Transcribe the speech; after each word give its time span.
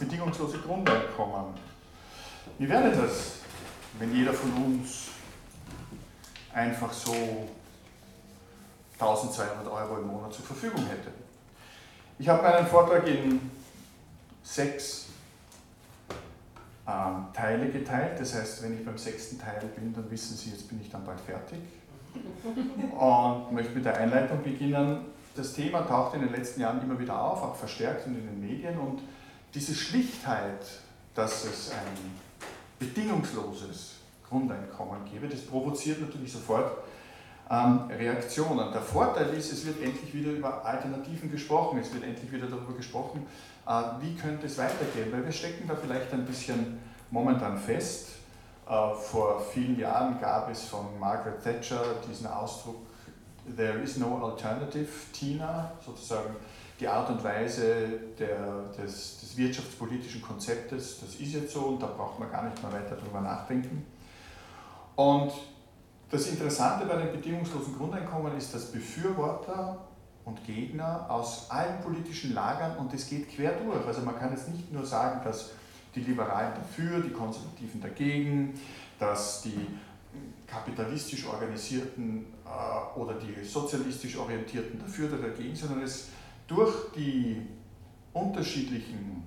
Bedingungslose 0.00 0.58
Grundeinkommen. 0.58 1.54
Wie 2.58 2.68
wäre 2.68 2.90
das, 2.90 3.34
wenn 3.98 4.14
jeder 4.14 4.32
von 4.32 4.50
uns 4.64 5.08
einfach 6.52 6.92
so 6.92 7.14
1200 8.98 9.66
Euro 9.66 9.98
im 9.98 10.06
Monat 10.06 10.32
zur 10.32 10.44
Verfügung 10.46 10.86
hätte? 10.86 11.10
Ich 12.18 12.28
habe 12.28 12.42
meinen 12.42 12.66
Vortrag 12.66 13.06
in 13.06 13.50
sechs 14.42 15.06
ähm, 16.86 17.26
Teile 17.32 17.68
geteilt. 17.68 18.18
Das 18.18 18.34
heißt, 18.34 18.62
wenn 18.62 18.78
ich 18.78 18.84
beim 18.84 18.98
sechsten 18.98 19.38
Teil 19.38 19.60
bin, 19.74 19.92
dann 19.92 20.10
wissen 20.10 20.36
Sie, 20.36 20.50
jetzt 20.50 20.68
bin 20.68 20.80
ich 20.80 20.90
dann 20.90 21.04
bald 21.04 21.20
fertig. 21.20 21.58
Und 22.98 23.52
möchte 23.52 23.74
mit 23.74 23.84
der 23.84 23.96
Einleitung 23.98 24.42
beginnen. 24.42 25.04
Das 25.36 25.52
Thema 25.52 25.82
taucht 25.82 26.14
in 26.14 26.22
den 26.22 26.32
letzten 26.32 26.60
Jahren 26.60 26.82
immer 26.82 26.98
wieder 26.98 27.20
auf, 27.20 27.42
auch 27.42 27.54
verstärkt 27.54 28.06
in 28.06 28.14
den 28.14 28.40
Medien. 28.40 28.78
Und 28.78 29.00
diese 29.54 29.74
Schlichtheit, 29.74 30.64
dass 31.14 31.44
es 31.44 31.72
ein 31.72 32.18
bedingungsloses 32.78 33.96
Grundeinkommen 34.28 35.04
gäbe, 35.10 35.28
das 35.28 35.40
provoziert 35.40 36.00
natürlich 36.00 36.32
sofort 36.32 36.78
ähm, 37.50 37.90
Reaktionen. 37.90 38.72
Der 38.72 38.80
Vorteil 38.80 39.34
ist, 39.34 39.52
es 39.52 39.66
wird 39.66 39.82
endlich 39.82 40.14
wieder 40.14 40.30
über 40.30 40.64
Alternativen 40.64 41.30
gesprochen, 41.30 41.80
es 41.80 41.92
wird 41.92 42.04
endlich 42.04 42.30
wieder 42.30 42.46
darüber 42.46 42.74
gesprochen, 42.74 43.26
äh, 43.66 43.82
wie 44.00 44.14
könnte 44.14 44.46
es 44.46 44.56
weitergehen, 44.56 45.12
weil 45.12 45.24
wir 45.24 45.32
stecken 45.32 45.66
da 45.66 45.74
vielleicht 45.74 46.12
ein 46.12 46.24
bisschen 46.24 46.78
momentan 47.10 47.58
fest. 47.58 48.10
Äh, 48.68 48.94
vor 48.94 49.44
vielen 49.52 49.78
Jahren 49.78 50.20
gab 50.20 50.48
es 50.48 50.62
von 50.62 50.98
Margaret 51.00 51.42
Thatcher 51.42 51.82
diesen 52.08 52.28
Ausdruck, 52.28 52.76
There 53.56 53.82
is 53.82 53.96
no 53.96 54.22
alternative, 54.24 54.88
Tina, 55.12 55.72
sozusagen 55.84 56.36
die 56.78 56.88
Art 56.88 57.10
und 57.10 57.22
Weise 57.22 58.00
der, 58.18 58.64
des, 58.78 59.20
des, 59.20 59.36
wirtschaftspolitischen 59.36 60.22
Konzeptes, 60.22 61.00
das 61.00 61.14
ist 61.16 61.34
jetzt 61.34 61.52
so 61.52 61.60
und 61.60 61.82
da 61.82 61.86
braucht 61.86 62.18
man 62.18 62.30
gar 62.30 62.42
nicht 62.42 62.62
mehr 62.62 62.72
weiter 62.72 62.96
darüber 62.96 63.20
nachdenken. 63.20 63.84
Und 64.96 65.32
das 66.10 66.26
Interessante 66.28 66.86
bei 66.86 66.96
dem 66.96 67.12
bedingungslosen 67.12 67.76
Grundeinkommen 67.76 68.36
ist, 68.36 68.54
dass 68.54 68.72
Befürworter 68.72 69.78
und 70.24 70.44
Gegner 70.44 71.06
aus 71.08 71.50
allen 71.50 71.80
politischen 71.80 72.34
Lagern 72.34 72.76
und 72.78 72.92
es 72.94 73.08
geht 73.08 73.28
quer 73.28 73.52
durch. 73.52 73.86
Also 73.86 74.02
man 74.02 74.18
kann 74.18 74.30
jetzt 74.30 74.48
nicht 74.48 74.72
nur 74.72 74.84
sagen, 74.84 75.20
dass 75.24 75.50
die 75.94 76.00
Liberalen 76.00 76.54
dafür, 76.54 77.00
die 77.00 77.10
Konservativen 77.10 77.80
dagegen, 77.80 78.58
dass 78.98 79.42
die 79.42 79.66
kapitalistisch 80.46 81.26
organisierten 81.26 82.26
äh, 82.44 82.98
oder 82.98 83.14
die 83.14 83.44
sozialistisch 83.44 84.16
orientierten 84.16 84.80
dafür 84.80 85.08
oder 85.08 85.28
dagegen, 85.28 85.54
sondern 85.54 85.82
es 85.82 86.08
durch 86.46 86.92
die 86.96 87.46
unterschiedlichen 88.12 89.22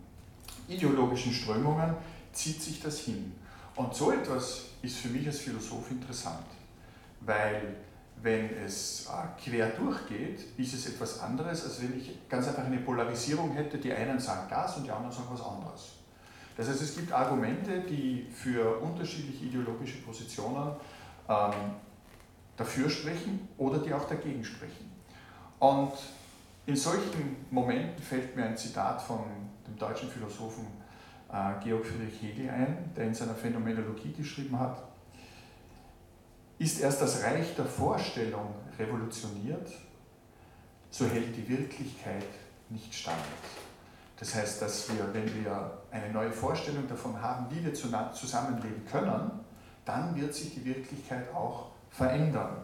ideologischen 0.67 1.31
Strömungen 1.31 1.95
zieht 2.33 2.61
sich 2.61 2.81
das 2.81 2.99
hin. 2.99 3.33
Und 3.75 3.93
so 3.93 4.11
etwas 4.11 4.65
ist 4.81 4.97
für 4.97 5.07
mich 5.07 5.25
als 5.25 5.39
Philosoph 5.39 5.89
interessant, 5.89 6.45
weil 7.21 7.75
wenn 8.21 8.49
es 8.65 9.07
äh, 9.07 9.49
quer 9.49 9.69
durchgeht, 9.69 10.39
ist 10.57 10.73
es 10.73 10.87
etwas 10.87 11.19
anderes, 11.19 11.65
als 11.65 11.81
wenn 11.81 11.97
ich 11.97 12.17
ganz 12.29 12.47
einfach 12.47 12.65
eine 12.65 12.77
Polarisierung 12.77 13.51
hätte, 13.53 13.77
die 13.77 13.91
einen 13.91 14.19
sagen 14.19 14.47
das 14.49 14.77
und 14.77 14.85
die 14.85 14.91
anderen 14.91 15.11
sagen 15.11 15.27
was 15.31 15.41
anderes. 15.41 15.91
Das 16.55 16.67
heißt, 16.69 16.81
es 16.81 16.95
gibt 16.95 17.11
Argumente, 17.11 17.81
die 17.81 18.27
für 18.33 18.79
unterschiedliche 18.79 19.45
ideologische 19.45 19.97
Positionen 20.01 20.73
ähm, 21.27 21.53
dafür 22.55 22.89
sprechen 22.89 23.47
oder 23.57 23.79
die 23.79 23.93
auch 23.93 24.07
dagegen 24.07 24.43
sprechen. 24.43 24.91
Und 25.59 25.93
in 26.65 26.75
solchen 26.75 27.45
Momenten 27.49 28.01
fällt 28.01 28.35
mir 28.35 28.45
ein 28.45 28.57
Zitat 28.57 29.01
von 29.01 29.25
dem 29.67 29.77
deutschen 29.77 30.09
Philosophen 30.09 30.67
äh, 31.31 31.63
Georg 31.63 31.85
Friedrich 31.85 32.21
Hegel 32.21 32.49
ein, 32.49 32.91
der 32.95 33.05
in 33.05 33.13
seiner 33.13 33.33
Phänomenologie 33.33 34.13
geschrieben 34.13 34.59
hat, 34.59 34.83
ist 36.59 36.79
erst 36.79 37.01
das 37.01 37.23
Reich 37.23 37.55
der 37.55 37.65
Vorstellung 37.65 38.53
revolutioniert, 38.77 39.71
so 40.89 41.05
hält 41.07 41.35
die 41.35 41.49
Wirklichkeit 41.49 42.27
nicht 42.69 42.93
stand. 42.93 43.17
Das 44.23 44.35
heißt, 44.35 44.61
dass 44.61 44.87
wir, 44.87 45.13
wenn 45.13 45.43
wir 45.43 45.79
eine 45.91 46.09
neue 46.13 46.31
Vorstellung 46.31 46.87
davon 46.87 47.21
haben, 47.21 47.45
wie 47.49 47.61
wir 47.61 47.73
zusammenleben 47.73 48.85
können, 48.89 49.31
dann 49.83 50.15
wird 50.15 50.33
sich 50.33 50.53
die 50.53 50.63
Wirklichkeit 50.63 51.25
auch 51.35 51.71
verändern. 51.89 52.55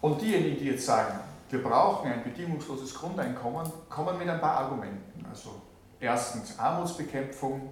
Und 0.00 0.22
diejenigen, 0.22 0.56
die 0.56 0.64
jetzt 0.70 0.86
sagen, 0.86 1.20
wir 1.50 1.62
brauchen 1.62 2.10
ein 2.10 2.24
bedingungsloses 2.24 2.94
Grundeinkommen, 2.94 3.70
kommen 3.90 4.16
mit 4.16 4.26
ein 4.26 4.40
paar 4.40 4.60
Argumenten. 4.60 5.22
Also 5.28 5.60
erstens 6.00 6.58
Armutsbekämpfung, 6.58 7.70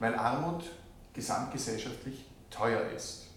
weil 0.00 0.16
Armut 0.16 0.64
gesamtgesellschaftlich 1.14 2.28
teuer 2.50 2.90
ist. 2.90 3.28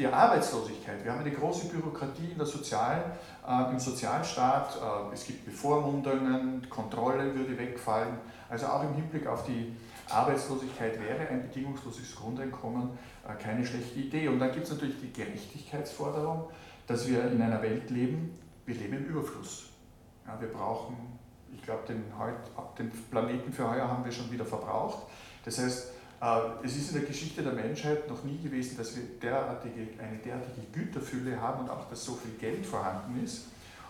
Die 0.00 0.06
Arbeitslosigkeit, 0.06 1.04
wir 1.04 1.12
haben 1.12 1.20
eine 1.20 1.30
große 1.30 1.66
Bürokratie 1.66 2.30
in 2.32 2.38
der 2.38 2.46
Sozial, 2.46 3.18
äh, 3.46 3.70
im 3.70 3.78
Sozialstaat, 3.78 4.76
äh, 4.76 5.12
es 5.12 5.26
gibt 5.26 5.44
Bevormundungen, 5.44 6.66
Kontrolle 6.70 7.34
würde 7.34 7.58
wegfallen. 7.58 8.16
Also 8.48 8.64
auch 8.68 8.82
im 8.82 8.94
Hinblick 8.94 9.26
auf 9.26 9.44
die 9.44 9.76
Arbeitslosigkeit 10.08 10.98
wäre 10.98 11.28
ein 11.28 11.42
bedingungsloses 11.42 12.16
Grundeinkommen 12.16 12.88
äh, 13.28 13.34
keine 13.34 13.66
schlechte 13.66 13.98
Idee. 13.98 14.28
Und 14.28 14.38
dann 14.38 14.52
gibt 14.52 14.64
es 14.64 14.72
natürlich 14.72 14.98
die 15.02 15.12
Gerechtigkeitsforderung, 15.12 16.48
dass 16.86 17.06
wir 17.06 17.30
in 17.30 17.42
einer 17.42 17.60
Welt 17.60 17.90
leben, 17.90 18.38
wir 18.64 18.76
leben 18.76 18.96
im 18.96 19.04
Überfluss. 19.04 19.66
Ja, 20.26 20.40
wir 20.40 20.48
brauchen, 20.48 20.96
ich 21.54 21.60
glaube, 21.60 21.82
den, 21.86 22.04
den 22.78 22.90
Planeten 23.10 23.52
für 23.52 23.70
heuer 23.70 23.86
haben 23.86 24.02
wir 24.02 24.12
schon 24.12 24.32
wieder 24.32 24.46
verbraucht. 24.46 25.00
Das 25.44 25.58
heißt, 25.58 25.92
es 26.62 26.76
ist 26.76 26.90
in 26.90 26.98
der 26.98 27.08
Geschichte 27.08 27.42
der 27.42 27.52
Menschheit 27.52 28.06
noch 28.08 28.22
nie 28.24 28.38
gewesen, 28.38 28.76
dass 28.76 28.94
wir 28.94 29.04
derartige, 29.22 29.88
eine 29.98 30.18
derartige 30.18 30.66
Güterfülle 30.70 31.40
haben 31.40 31.60
und 31.64 31.70
auch, 31.70 31.88
dass 31.88 32.04
so 32.04 32.14
viel 32.14 32.32
Geld 32.32 32.66
vorhanden 32.66 33.24
ist. 33.24 33.46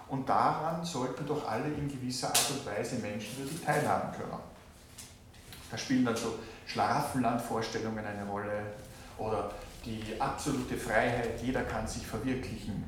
Und 0.09 0.29
daran 0.29 0.85
sollten 0.85 1.27
doch 1.27 1.49
alle 1.49 1.67
in 1.67 1.89
gewisser 1.89 2.29
Art 2.29 2.51
und 2.51 2.67
Weise 2.67 2.97
menschenwürdig 2.97 3.61
teilhaben 3.65 4.13
können. 4.13 4.39
Da 5.71 5.79
spielen 5.79 6.05
dann 6.05 6.17
so 6.17 6.39
Schlaraffenlandvorstellungen 6.67 8.05
eine 8.05 8.25
Rolle 8.29 8.62
oder 9.19 9.51
die 9.85 10.03
absolute 10.21 10.77
Freiheit, 10.77 11.43
jeder 11.43 11.62
kann 11.62 11.87
sich 11.87 12.07
verwirklichen. 12.07 12.85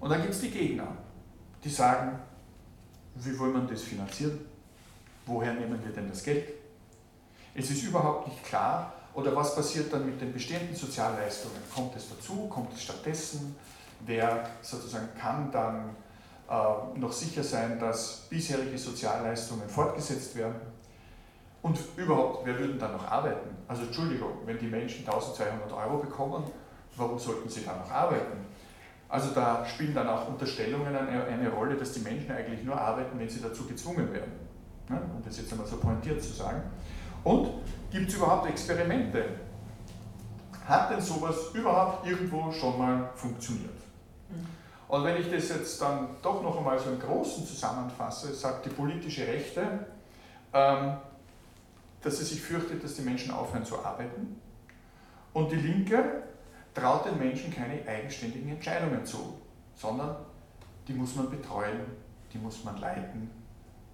Und 0.00 0.10
dann 0.10 0.20
gibt 0.20 0.34
es 0.34 0.40
die 0.40 0.50
Gegner, 0.50 0.88
die 1.62 1.70
sagen, 1.70 2.18
wie 3.14 3.38
wollen 3.38 3.54
wir 3.54 3.62
das 3.62 3.82
finanzieren? 3.82 4.38
Woher 5.24 5.54
nehmen 5.54 5.82
wir 5.82 5.92
denn 5.92 6.08
das 6.08 6.22
Geld? 6.22 6.61
Es 7.54 7.70
ist 7.70 7.82
überhaupt 7.82 8.28
nicht 8.28 8.44
klar, 8.44 8.92
oder 9.14 9.36
was 9.36 9.54
passiert 9.54 9.92
dann 9.92 10.06
mit 10.06 10.20
den 10.20 10.32
bestehenden 10.32 10.74
Sozialleistungen? 10.74 11.58
Kommt 11.74 11.94
es 11.96 12.08
dazu? 12.08 12.48
Kommt 12.48 12.72
es 12.72 12.82
stattdessen? 12.82 13.56
Wer 14.06 14.48
sozusagen 14.62 15.08
kann 15.20 15.50
dann 15.52 15.90
äh, 16.48 16.98
noch 16.98 17.12
sicher 17.12 17.44
sein, 17.44 17.78
dass 17.78 18.26
bisherige 18.30 18.78
Sozialleistungen 18.78 19.68
fortgesetzt 19.68 20.34
werden? 20.34 20.54
Und 21.60 21.78
überhaupt, 21.96 22.46
wer 22.46 22.58
würden 22.58 22.78
dann 22.78 22.92
noch 22.92 23.06
arbeiten? 23.06 23.50
Also 23.68 23.82
Entschuldigung, 23.82 24.30
wenn 24.46 24.58
die 24.58 24.66
Menschen 24.66 25.06
1200 25.06 25.72
Euro 25.72 25.98
bekommen, 25.98 26.44
warum 26.96 27.18
sollten 27.18 27.48
sie 27.48 27.64
dann 27.64 27.78
noch 27.78 27.90
arbeiten? 27.90 28.46
Also 29.08 29.30
da 29.34 29.64
spielen 29.66 29.94
dann 29.94 30.08
auch 30.08 30.26
Unterstellungen 30.26 30.96
eine, 30.96 31.24
eine 31.24 31.50
Rolle, 31.50 31.76
dass 31.76 31.92
die 31.92 32.00
Menschen 32.00 32.32
eigentlich 32.32 32.64
nur 32.64 32.80
arbeiten, 32.80 33.18
wenn 33.18 33.28
sie 33.28 33.42
dazu 33.42 33.66
gezwungen 33.66 34.10
werden. 34.12 34.32
Ne? 34.88 35.00
Um 35.14 35.22
das 35.22 35.36
jetzt 35.36 35.52
einmal 35.52 35.66
so 35.66 35.76
pointiert 35.76 36.20
zu 36.22 36.32
sagen. 36.32 36.62
Und 37.24 37.50
gibt 37.90 38.08
es 38.08 38.16
überhaupt 38.16 38.48
Experimente? 38.48 39.24
Hat 40.66 40.90
denn 40.90 41.00
sowas 41.00 41.36
überhaupt 41.54 42.06
irgendwo 42.06 42.50
schon 42.52 42.78
mal 42.78 43.10
funktioniert? 43.14 43.74
Mhm. 44.28 44.46
Und 44.88 45.04
wenn 45.04 45.16
ich 45.16 45.30
das 45.30 45.48
jetzt 45.48 45.80
dann 45.80 46.08
doch 46.22 46.42
noch 46.42 46.58
einmal 46.58 46.78
so 46.78 46.90
im 46.90 47.00
Großen 47.00 47.46
zusammenfasse, 47.46 48.34
sagt 48.34 48.66
die 48.66 48.70
politische 48.70 49.26
Rechte, 49.26 49.86
ähm, 50.52 50.96
dass 52.02 52.18
sie 52.18 52.24
sich 52.24 52.42
fürchtet, 52.42 52.84
dass 52.84 52.94
die 52.94 53.02
Menschen 53.02 53.32
aufhören 53.32 53.64
zu 53.64 53.82
arbeiten. 53.82 54.40
Und 55.32 55.50
die 55.50 55.56
Linke 55.56 56.24
traut 56.74 57.06
den 57.06 57.18
Menschen 57.18 57.52
keine 57.52 57.86
eigenständigen 57.86 58.50
Entscheidungen 58.50 59.04
zu, 59.06 59.38
sondern 59.74 60.16
die 60.86 60.92
muss 60.92 61.14
man 61.14 61.30
betreuen, 61.30 61.80
die 62.32 62.38
muss 62.38 62.64
man 62.64 62.78
leiten, 62.78 63.30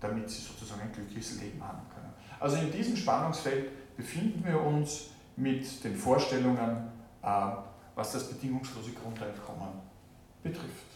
damit 0.01 0.29
sie 0.31 0.43
sozusagen 0.43 0.81
ein 0.83 0.93
glückliches 0.93 1.41
Leben 1.41 1.63
haben 1.63 1.83
können. 1.95 2.08
Also 2.41 2.57
in 2.57 2.71
diesem 2.71 2.97
Spannungsfeld 2.97 3.97
befinden 3.97 4.45
wir 4.47 4.61
uns 4.61 5.11
mit 5.37 5.85
den 5.85 5.97
Vorstellungen, 5.97 6.89
äh, 7.23 7.27
was 7.95 8.13
das 8.13 8.29
bedingungslose 8.29 8.93
Grundeinkommen 8.93 9.69
betrifft. 10.43 10.87